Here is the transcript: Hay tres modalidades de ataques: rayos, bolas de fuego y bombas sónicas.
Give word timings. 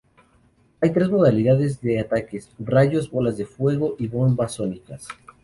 Hay 0.81 0.89
tres 0.93 1.11
modalidades 1.11 1.79
de 1.79 1.99
ataques: 1.99 2.49
rayos, 2.57 3.11
bolas 3.11 3.37
de 3.37 3.45
fuego 3.45 3.93
y 3.99 4.07
bombas 4.07 4.53
sónicas. 4.53 5.07